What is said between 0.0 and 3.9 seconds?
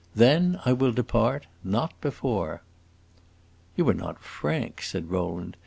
Then, I will depart; not before." "You